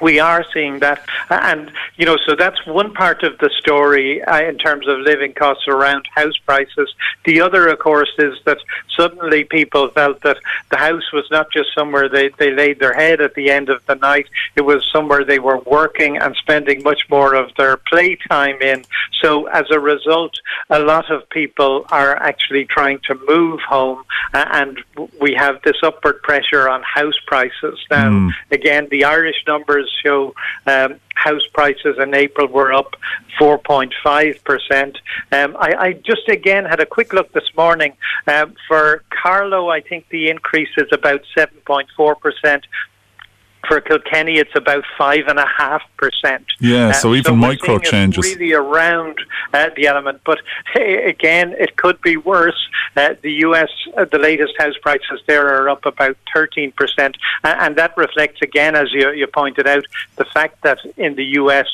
we 0.00 0.18
are 0.20 0.44
seeing 0.52 0.78
that. 0.80 1.00
And, 1.30 1.70
you 1.96 2.06
know, 2.06 2.16
so 2.26 2.34
that's 2.34 2.64
one 2.66 2.92
part 2.94 3.22
of 3.22 3.38
the 3.38 3.50
story 3.58 4.22
uh, 4.22 4.42
in 4.42 4.58
terms 4.58 4.86
of 4.88 4.98
living 5.00 5.32
costs 5.32 5.66
around 5.68 6.06
house 6.14 6.36
prices. 6.38 6.92
The 7.24 7.40
other, 7.40 7.68
of 7.68 7.78
course, 7.78 8.12
is 8.18 8.38
that 8.44 8.58
suddenly 8.96 9.44
people 9.44 9.88
felt 9.88 10.20
that 10.22 10.38
the 10.70 10.76
house 10.76 11.12
was 11.12 11.26
not 11.30 11.50
just 11.52 11.74
somewhere 11.74 12.08
they, 12.08 12.30
they 12.38 12.50
laid 12.50 12.78
their 12.78 12.94
head 12.94 13.20
at 13.20 13.34
the 13.34 13.50
end 13.50 13.68
of 13.68 13.84
the 13.86 13.94
night, 13.94 14.26
it 14.56 14.62
was 14.62 14.88
somewhere 14.92 15.24
they 15.24 15.38
were 15.38 15.58
working 15.60 16.16
and 16.16 16.34
spending 16.36 16.82
much 16.82 17.02
more 17.10 17.34
of 17.34 17.54
their 17.56 17.76
playtime 17.76 18.60
in. 18.62 18.84
So 19.20 19.46
as 19.46 19.66
a 19.70 19.80
result, 19.80 20.38
a 20.70 20.78
lot 20.78 21.10
of 21.10 21.28
people 21.30 21.86
are 21.90 22.16
actually 22.16 22.64
trying 22.64 23.00
to 23.08 23.14
move 23.26 23.60
home, 23.60 24.04
uh, 24.34 24.44
and 24.52 24.78
we 25.20 25.34
have 25.34 25.60
this 25.62 25.76
upward 25.82 26.22
pressure 26.22 26.68
on 26.68 26.82
house 26.82 27.18
prices. 27.26 27.78
Now, 27.90 28.30
again, 28.50 28.88
the 28.90 29.04
Irish 29.04 29.42
numbers 29.46 29.87
show 30.02 30.34
um, 30.66 31.00
house 31.14 31.46
prices 31.52 31.96
in 31.98 32.14
April 32.14 32.46
were 32.46 32.72
up 32.72 32.96
4.5%. 33.40 34.96
Um, 35.32 35.56
I, 35.58 35.74
I 35.74 35.92
just 35.92 36.28
again 36.28 36.64
had 36.64 36.80
a 36.80 36.86
quick 36.86 37.12
look 37.12 37.32
this 37.32 37.50
morning. 37.56 37.94
Um, 38.26 38.54
for 38.66 39.02
Carlow, 39.10 39.68
I 39.70 39.80
think 39.80 40.08
the 40.08 40.28
increase 40.28 40.70
is 40.76 40.88
about 40.92 41.22
7.4%. 41.36 42.62
For 43.68 43.80
Kilkenny, 43.80 44.38
it's 44.38 44.54
about 44.56 44.84
five 44.96 45.26
and 45.28 45.38
a 45.38 45.46
half 45.46 45.82
percent. 45.98 46.46
Yeah, 46.58 46.92
so 46.92 47.14
even 47.14 47.34
we're 47.34 47.48
micro 47.48 47.78
changes. 47.78 48.24
really 48.24 48.54
around 48.54 49.18
uh, 49.52 49.70
the 49.76 49.86
element. 49.86 50.22
But 50.24 50.40
hey, 50.72 51.04
again, 51.08 51.54
it 51.58 51.76
could 51.76 52.00
be 52.00 52.16
worse. 52.16 52.68
Uh, 52.96 53.14
the 53.20 53.32
U.S. 53.46 53.68
Uh, 53.96 54.06
the 54.06 54.18
latest 54.18 54.54
house 54.58 54.76
prices 54.80 55.20
there 55.26 55.46
are 55.48 55.68
up 55.68 55.84
about 55.84 56.16
thirteen 56.32 56.72
percent, 56.72 57.16
and 57.44 57.76
that 57.76 57.96
reflects 57.96 58.40
again, 58.42 58.74
as 58.74 58.92
you, 58.92 59.10
you 59.12 59.26
pointed 59.26 59.66
out, 59.66 59.84
the 60.16 60.24
fact 60.24 60.62
that 60.62 60.78
in 60.96 61.14
the 61.14 61.24
U.S. 61.24 61.66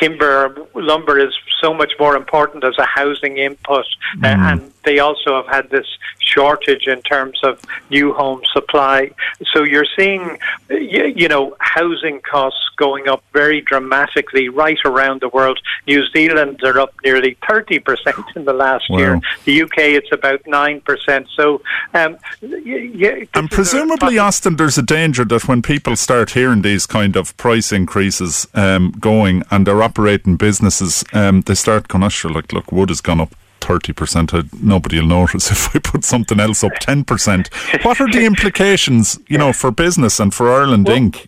timber 0.00 0.56
lumber 0.74 1.18
is 1.18 1.32
so 1.60 1.74
much 1.74 1.92
more 1.98 2.16
important 2.16 2.64
as 2.64 2.76
a 2.78 2.86
housing 2.86 3.36
input, 3.36 3.84
uh, 4.22 4.26
and 4.26 4.72
they 4.84 4.98
also 4.98 5.36
have 5.36 5.46
had 5.46 5.70
this 5.70 5.86
shortage 6.20 6.86
in 6.86 7.02
terms 7.02 7.38
of 7.42 7.60
new 7.90 8.14
home 8.14 8.40
supply. 8.52 9.10
So 9.52 9.62
you're 9.62 9.84
seeing, 9.98 10.38
you, 10.70 11.28
know, 11.28 11.54
housing 11.60 12.20
costs 12.22 12.58
going 12.76 13.08
up 13.08 13.22
very 13.34 13.60
dramatically 13.60 14.48
right 14.48 14.78
around 14.86 15.20
the 15.20 15.28
world. 15.28 15.58
New 15.86 16.06
Zealand 16.08 16.60
are 16.64 16.80
up 16.80 16.94
nearly 17.04 17.36
30% 17.48 18.24
in 18.36 18.44
the 18.46 18.52
last 18.54 18.88
Wow. 18.88 18.98
year. 18.98 19.20
The 19.44 19.62
UK, 19.64 19.78
it's 19.96 20.12
about 20.12 20.40
9%. 20.46 21.26
So, 21.36 21.60
um, 21.92 22.16
y- 22.40 22.90
y- 22.94 23.26
And 23.34 23.46
a 23.52 23.54
presumably, 23.54 24.14
possi- 24.14 24.22
Austin, 24.22 24.56
there's 24.56 24.78
a 24.78 24.82
danger 24.82 25.24
that 25.26 25.46
when 25.46 25.60
people 25.60 25.94
start 25.96 26.30
hearing 26.30 26.62
these 26.62 26.86
kind 26.86 27.16
of 27.16 27.36
price 27.36 27.70
increases 27.70 28.46
um, 28.54 28.92
going 28.98 29.42
and 29.50 29.66
they're 29.66 29.82
operating 29.90 30.36
businesses, 30.36 31.04
um, 31.12 31.40
they 31.42 31.54
start 31.54 31.88
going, 31.88 32.04
oh, 32.04 32.08
sure, 32.08 32.30
like, 32.30 32.52
look, 32.52 32.70
wood 32.70 32.90
has 32.90 33.00
gone 33.00 33.20
up 33.20 33.34
30%. 33.60 34.62
Nobody 34.62 35.00
will 35.00 35.08
notice 35.08 35.50
if 35.56 35.74
I 35.74 35.78
put 35.80 36.04
something 36.04 36.38
else 36.38 36.62
up 36.62 36.72
10%. 36.74 37.84
What 37.84 38.00
are 38.00 38.10
the 38.10 38.24
implications, 38.32 39.18
you 39.28 39.38
know, 39.38 39.52
for 39.52 39.70
business 39.70 40.20
and 40.20 40.32
for 40.32 40.50
Ireland 40.50 40.86
Inc.? 40.86 41.26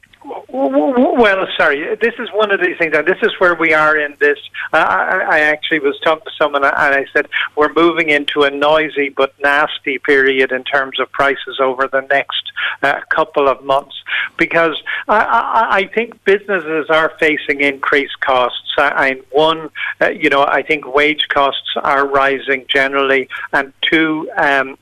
Well, 0.52 1.48
sorry. 1.56 1.96
This 1.96 2.12
is 2.18 2.28
one 2.34 2.50
of 2.50 2.60
these 2.60 2.76
things, 2.76 2.94
and 2.94 3.06
this 3.06 3.16
is 3.22 3.32
where 3.38 3.54
we 3.54 3.72
are 3.72 3.96
in 3.96 4.16
this. 4.20 4.38
I, 4.74 5.22
I 5.30 5.38
actually 5.40 5.78
was 5.78 5.98
talking 6.00 6.26
to 6.26 6.30
someone, 6.36 6.62
and 6.62 6.74
I 6.74 7.06
said 7.14 7.26
we're 7.56 7.72
moving 7.72 8.10
into 8.10 8.42
a 8.42 8.50
noisy 8.50 9.08
but 9.08 9.34
nasty 9.40 9.98
period 9.98 10.52
in 10.52 10.62
terms 10.64 11.00
of 11.00 11.10
prices 11.10 11.58
over 11.58 11.88
the 11.88 12.02
next 12.02 12.52
uh, 12.82 13.00
couple 13.08 13.48
of 13.48 13.64
months, 13.64 13.96
because 14.36 14.76
I, 15.08 15.20
I, 15.20 15.76
I 15.78 15.86
think 15.86 16.22
businesses 16.24 16.90
are 16.90 17.14
facing 17.18 17.62
increased 17.62 18.20
costs. 18.20 18.74
I 18.76 19.22
one, 19.30 19.70
uh, 20.02 20.10
you 20.10 20.28
know, 20.28 20.44
I 20.44 20.62
think 20.62 20.94
wage 20.94 21.28
costs 21.30 21.72
are 21.76 22.06
rising 22.06 22.66
generally, 22.68 23.28
and 23.54 23.72
two. 23.80 24.30
Um, 24.36 24.76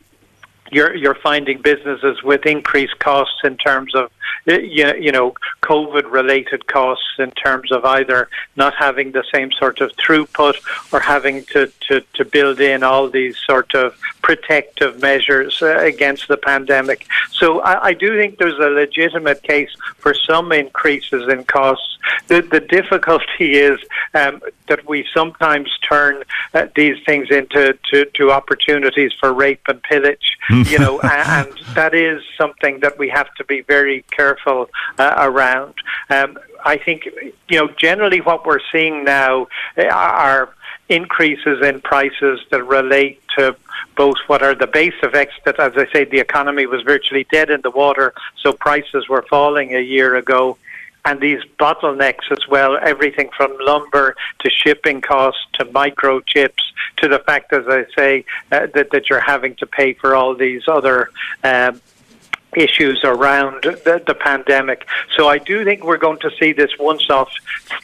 you're 0.72 0.94
you're 0.94 1.16
finding 1.16 1.60
businesses 1.62 2.22
with 2.22 2.46
increased 2.46 2.98
costs 3.00 3.40
in 3.44 3.56
terms 3.56 3.94
of 3.94 4.10
you, 4.46 4.94
you 4.94 5.12
know 5.12 5.34
COVID 5.62 6.10
related 6.10 6.66
costs 6.66 7.14
in 7.18 7.30
terms 7.32 7.70
of 7.70 7.84
either 7.84 8.28
not 8.56 8.74
having 8.74 9.12
the 9.12 9.24
same 9.32 9.52
sort 9.52 9.80
of 9.80 9.92
throughput 9.92 10.56
or 10.92 11.00
having 11.00 11.44
to, 11.46 11.70
to, 11.88 12.00
to 12.14 12.24
build 12.24 12.60
in 12.60 12.82
all 12.82 13.08
these 13.08 13.36
sort 13.38 13.74
of 13.74 13.96
protective 14.22 15.00
measures 15.00 15.60
uh, 15.62 15.78
against 15.78 16.28
the 16.28 16.36
pandemic. 16.36 17.06
So 17.32 17.60
I, 17.60 17.88
I 17.88 17.92
do 17.92 18.16
think 18.18 18.38
there's 18.38 18.58
a 18.58 18.70
legitimate 18.70 19.42
case 19.42 19.70
for 19.98 20.14
some 20.14 20.52
increases 20.52 21.28
in 21.28 21.44
costs. 21.44 21.98
The, 22.28 22.42
the 22.42 22.60
difficulty 22.60 23.54
is 23.70 23.78
um, 24.14 24.40
that 24.68 24.88
we 24.88 25.06
sometimes 25.12 25.70
turn 25.88 26.22
uh, 26.54 26.66
these 26.74 26.96
things 27.04 27.28
into 27.30 27.78
to, 27.92 28.04
to 28.14 28.30
opportunities 28.30 29.12
for 29.20 29.32
rape 29.32 29.62
and 29.68 29.82
pillage, 29.82 30.36
you 30.48 30.78
know, 30.78 31.00
a- 31.04 31.28
and 31.30 31.52
that 31.74 31.94
is 31.94 32.22
something 32.36 32.80
that 32.80 32.98
we 32.98 33.08
have 33.08 33.32
to 33.34 33.44
be 33.44 33.60
very 33.62 34.02
careful 34.10 34.19
uh, 34.28 35.14
around. 35.16 35.74
Um, 36.08 36.38
I 36.64 36.76
think, 36.76 37.08
you 37.48 37.58
know, 37.58 37.68
generally 37.68 38.20
what 38.20 38.46
we're 38.46 38.60
seeing 38.72 39.04
now 39.04 39.48
uh, 39.76 39.84
are 39.86 40.54
increases 40.88 41.64
in 41.64 41.80
prices 41.80 42.40
that 42.50 42.62
relate 42.64 43.22
to 43.36 43.56
both 43.96 44.16
what 44.26 44.42
are 44.42 44.54
the 44.54 44.66
base 44.66 44.94
effects 45.02 45.34
that, 45.44 45.58
as 45.60 45.72
I 45.76 45.86
say, 45.92 46.04
the 46.04 46.18
economy 46.18 46.66
was 46.66 46.82
virtually 46.82 47.26
dead 47.30 47.48
in 47.50 47.60
the 47.62 47.70
water, 47.70 48.12
so 48.42 48.52
prices 48.52 49.08
were 49.08 49.22
falling 49.22 49.74
a 49.74 49.80
year 49.80 50.16
ago. 50.16 50.58
And 51.04 51.18
these 51.18 51.42
bottlenecks 51.58 52.30
as 52.30 52.46
well, 52.46 52.76
everything 52.76 53.30
from 53.34 53.56
lumber 53.60 54.16
to 54.40 54.50
shipping 54.50 55.00
costs 55.00 55.40
to 55.54 55.64
microchips 55.64 56.64
to 56.98 57.08
the 57.08 57.20
fact, 57.20 57.52
as 57.54 57.66
I 57.68 57.86
say, 57.96 58.24
uh, 58.52 58.66
that, 58.74 58.90
that 58.90 59.08
you're 59.08 59.20
having 59.20 59.54
to 59.56 59.66
pay 59.66 59.94
for 59.94 60.14
all 60.14 60.34
these 60.34 60.68
other 60.68 61.10
um, 61.42 61.80
issues 62.56 63.00
around 63.04 63.62
the, 63.62 64.02
the 64.06 64.14
pandemic. 64.14 64.86
So 65.16 65.28
I 65.28 65.38
do 65.38 65.64
think 65.64 65.84
we're 65.84 65.98
going 65.98 66.18
to 66.20 66.30
see 66.38 66.52
this 66.52 66.70
once 66.78 67.08
off 67.10 67.30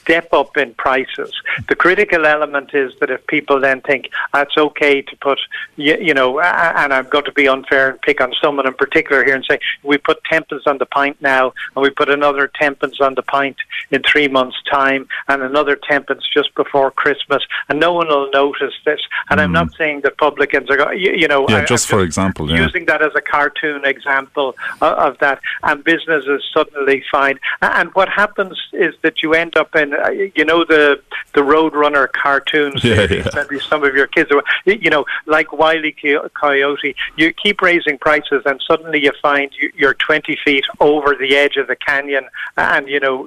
step 0.01 0.33
up 0.33 0.57
in 0.57 0.75
prices. 0.75 1.33
The 1.69 1.77
critical 1.77 2.27
element 2.27 2.75
is 2.75 2.93
that 3.01 3.11
if 3.11 3.27
people 3.27 3.61
then 3.61 3.81
think 3.81 4.11
that's 4.33 4.57
okay 4.57 5.03
to 5.03 5.17
put, 5.17 5.39
you, 5.77 5.97
you 5.97 6.15
know, 6.15 6.41
and 6.41 6.93
I'm 6.93 7.09
going 7.09 7.25
to 7.25 7.33
be 7.33 7.49
unfair 7.49 7.91
and 7.91 8.01
pick 8.03 8.21
on 8.21 8.35
someone 8.43 8.67
in 8.67 8.75
particular 8.75 9.25
here 9.25 9.35
and 9.35 9.45
say 9.45 9.59
we 9.83 9.99
put 9.99 10.23
tenpence 10.25 10.65
on 10.67 10.79
the 10.79 10.87
pint 10.87 11.21
now 11.21 11.53
and 11.75 11.83
we 11.83 11.91
put 11.91 12.11
another 12.11 12.49
tenpence 12.49 13.01
on 13.01 13.15
the 13.15 13.23
pint 13.23 13.57
in 13.91 14.03
three 14.03 14.29
months' 14.29 14.57
time 14.71 15.09
and 15.29 15.43
another 15.43 15.77
tenpence 15.77 16.25
just 16.33 16.55
before 16.55 16.91
Christmas 16.91 17.43
and 17.69 17.79
no 17.79 17.93
one 17.93 18.09
will 18.09 18.31
notice 18.31 18.75
this. 18.85 19.01
And 19.31 19.41
I'm 19.41 19.51
mm. 19.51 19.55
not 19.55 19.75
saying 19.75 20.01
that 20.03 20.19
publicans 20.19 20.71
are 20.71 20.77
going, 20.77 20.99
you, 20.99 21.13
you 21.13 21.29
know, 21.29 21.47
Yeah, 21.49 21.59
I- 21.59 21.65
just 21.65 21.91
I'm 21.93 21.99
for 21.99 22.05
example, 22.05 22.51
yeah. 22.51 22.63
using 22.63 22.87
that 22.87 23.03
as 23.03 23.13
a 23.15 23.21
cartoon 23.21 23.85
example 23.85 24.56
of 24.81 25.19
that, 25.19 25.41
and 25.63 25.83
businesses 25.85 26.43
suddenly 26.53 27.05
find. 27.11 27.39
And 27.63 27.95
what 27.95 28.09
happens 28.09 28.59
is 28.73 28.95
that 29.03 29.23
you 29.23 29.35
end 29.35 29.57
up 29.57 29.75
in, 29.75 29.95
uh, 29.95 30.11
you 30.11 30.45
know, 30.45 30.65
the 30.65 31.01
the 31.35 31.43
Roadrunner 31.43 32.11
cartoons. 32.13 32.83
Yeah, 32.83 33.07
yeah. 33.11 33.29
Maybe 33.35 33.59
some 33.61 33.85
of 33.85 33.95
your 33.95 34.07
kids, 34.07 34.31
are, 34.31 34.43
you 34.65 34.89
know, 34.91 35.05
like 35.27 35.53
Wiley 35.53 35.95
Co- 36.01 36.29
Coyote. 36.31 36.95
You 37.17 37.33
keep 37.33 37.61
raising 37.61 37.99
prices, 37.99 38.43
and 38.47 38.61
suddenly 38.67 39.03
you 39.03 39.13
find 39.21 39.51
you- 39.61 39.73
you're 39.77 39.95
20 39.95 40.37
feet 40.45 40.65
over 40.81 41.15
the 41.15 41.37
edge 41.37 41.57
of 41.57 41.67
the 41.67 41.77
canyon, 41.77 42.25
and 42.57 42.89
you 42.89 43.01
know 43.01 43.27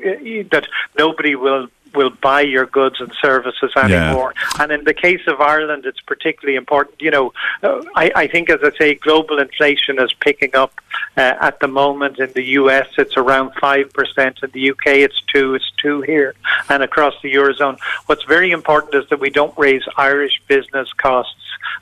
that 0.52 0.68
nobody 0.98 1.36
will 1.36 1.68
will 1.96 2.10
buy 2.10 2.42
your 2.42 2.66
goods 2.66 3.00
and 3.00 3.12
services 3.22 3.72
Yeah. 3.76 3.86
anymore. 3.86 4.34
And 4.60 4.72
in 4.72 4.84
the 4.84 4.94
case 4.94 5.22
of 5.28 5.42
Ireland, 5.42 5.86
it's 5.86 6.02
particularly 6.02 6.56
important. 6.56 7.02
You 7.02 7.12
know, 7.12 7.34
uh, 7.64 7.82
I, 7.96 8.12
I 8.16 8.28
think, 8.28 8.50
as 8.50 8.60
I 8.64 8.72
say, 8.78 8.96
global 8.96 9.40
inflation 9.40 10.00
is 10.00 10.14
picking 10.14 10.56
up 10.56 10.74
uh, 11.18 11.36
at 11.40 11.60
the 11.60 11.68
moment. 11.68 12.20
In 12.20 12.32
the 12.34 12.44
US, 12.60 12.88
it's 12.98 13.18
around 13.18 13.52
5%. 13.56 14.44
In 14.44 14.52
the 14.52 14.72
UK, 14.72 14.88
it's 15.08 15.22
2 15.34 15.56
It's 15.56 15.72
2 15.82 16.02
here. 16.02 16.36
And 16.70 16.84
across 16.84 17.14
the 17.22 17.34
Eurozone. 17.34 17.78
What's 18.08 18.24
very 18.24 18.52
important 18.52 18.96
is 18.96 19.08
that 19.10 19.20
we 19.20 19.30
don't 19.30 19.58
raise 19.58 19.84
Irish 19.98 20.42
business 20.48 20.92
costs 20.94 21.36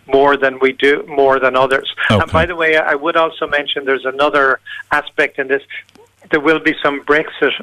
more 0.07 0.37
than 0.37 0.59
we 0.59 0.71
do, 0.73 1.03
more 1.07 1.39
than 1.39 1.55
others. 1.55 1.93
Okay. 2.09 2.21
And 2.21 2.31
by 2.31 2.45
the 2.45 2.55
way, 2.55 2.77
I 2.77 2.95
would 2.95 3.17
also 3.17 3.47
mention 3.47 3.85
there's 3.85 4.05
another 4.05 4.59
aspect 4.91 5.39
in 5.39 5.47
this. 5.47 5.63
There 6.31 6.39
will 6.39 6.59
be 6.59 6.75
some 6.81 7.01
Brexit 7.03 7.53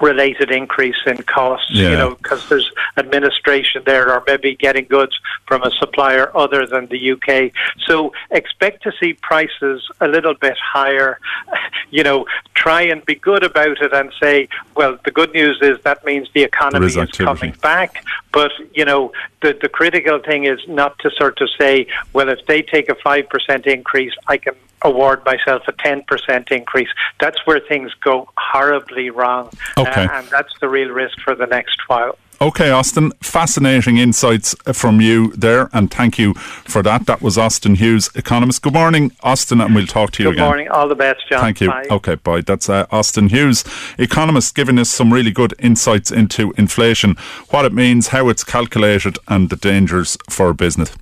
related 0.00 0.50
increase 0.50 0.96
in 1.06 1.18
costs, 1.18 1.68
Yeah. 1.70 1.90
you 1.90 1.96
know, 1.96 2.10
because 2.16 2.48
there's 2.48 2.70
administration 2.96 3.82
there 3.86 4.12
or 4.12 4.22
maybe 4.26 4.56
getting 4.56 4.84
goods 4.86 5.18
from 5.46 5.62
a 5.62 5.70
supplier 5.72 6.36
other 6.36 6.66
than 6.66 6.86
the 6.86 7.12
UK. 7.12 7.52
So 7.86 8.12
expect 8.30 8.82
to 8.84 8.92
see 9.00 9.14
prices 9.14 9.88
a 10.00 10.08
little 10.08 10.34
bit 10.34 10.56
higher. 10.58 11.18
You 11.90 12.02
know, 12.02 12.26
try 12.54 12.82
and 12.82 13.04
be 13.06 13.14
good 13.14 13.44
about 13.44 13.80
it 13.80 13.92
and 13.92 14.12
say, 14.20 14.48
well, 14.74 14.98
the 15.04 15.12
good 15.12 15.32
news 15.32 15.60
is 15.62 15.78
that 15.82 16.04
means 16.04 16.28
the 16.34 16.42
economy 16.42 16.86
is 16.86 16.96
is 16.96 17.10
coming 17.12 17.52
back. 17.62 18.02
But, 18.34 18.50
you 18.74 18.84
know, 18.84 19.12
the, 19.42 19.56
the 19.62 19.68
critical 19.68 20.18
thing 20.18 20.44
is 20.44 20.58
not 20.66 20.98
to 20.98 21.10
sort 21.16 21.40
of 21.40 21.48
say, 21.58 21.86
well, 22.12 22.28
if 22.28 22.44
they 22.46 22.62
take 22.62 22.88
a 22.90 22.96
5% 22.96 23.66
increase, 23.66 24.12
I 24.26 24.36
can 24.38 24.54
award 24.82 25.24
myself 25.24 25.62
a 25.68 25.72
10% 25.72 26.50
increase. 26.50 26.88
That's 27.20 27.38
where 27.46 27.60
things 27.60 27.92
go 28.02 28.28
horribly 28.36 29.10
wrong. 29.10 29.50
Okay. 29.78 30.04
Uh, 30.04 30.18
and 30.18 30.26
that's 30.28 30.52
the 30.60 30.68
real 30.68 30.90
risk 30.90 31.18
for 31.20 31.34
the 31.34 31.46
next 31.46 31.78
while. 31.88 32.18
Okay, 32.44 32.70
Austin, 32.70 33.10
fascinating 33.22 33.96
insights 33.96 34.54
from 34.74 35.00
you 35.00 35.32
there, 35.32 35.70
and 35.72 35.90
thank 35.90 36.18
you 36.18 36.34
for 36.34 36.82
that. 36.82 37.06
That 37.06 37.22
was 37.22 37.38
Austin 37.38 37.76
Hughes, 37.76 38.10
economist. 38.14 38.60
Good 38.60 38.74
morning, 38.74 39.12
Austin, 39.22 39.62
and 39.62 39.74
we'll 39.74 39.86
talk 39.86 40.10
to 40.12 40.22
you 40.22 40.28
Good 40.28 40.34
again. 40.34 40.44
Good 40.44 40.48
morning. 40.48 40.68
All 40.68 40.86
the 40.86 40.94
best, 40.94 41.26
John. 41.26 41.40
Thank 41.40 41.62
you. 41.62 41.68
Bye. 41.68 41.86
Okay, 41.90 42.16
bye. 42.16 42.42
That's 42.42 42.68
uh, 42.68 42.84
Austin 42.90 43.30
Hughes, 43.30 43.64
economist, 43.96 44.54
giving 44.54 44.78
us 44.78 44.90
some 44.90 45.10
really 45.10 45.30
good 45.30 45.54
insights 45.58 46.10
into 46.10 46.52
inflation, 46.58 47.16
what 47.48 47.64
it 47.64 47.72
means, 47.72 48.08
how 48.08 48.28
it's 48.28 48.44
calculated, 48.44 49.18
and 49.26 49.48
the 49.48 49.56
dangers 49.56 50.18
for 50.28 50.52
business. 50.52 50.94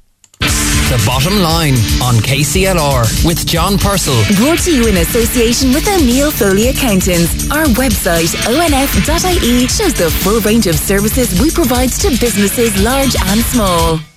The 0.88 1.02
bottom 1.06 1.38
line 1.40 1.74
on 2.02 2.16
KCLR 2.20 3.24
with 3.24 3.46
John 3.46 3.78
Purcell. 3.78 4.14
Brought 4.36 4.58
to 4.60 4.74
you 4.74 4.86
in 4.88 4.98
association 4.98 5.72
with 5.72 5.88
O'Neill 5.88 6.30
Foley 6.30 6.68
Accountants. 6.68 7.50
Our 7.50 7.64
website, 7.80 8.36
onf.ie, 8.44 9.66
shows 9.68 9.94
the 9.94 10.10
full 10.10 10.40
range 10.40 10.66
of 10.66 10.74
services 10.74 11.40
we 11.40 11.50
provide 11.50 11.90
to 11.92 12.10
businesses 12.20 12.82
large 12.82 13.16
and 13.16 13.40
small. 13.40 14.11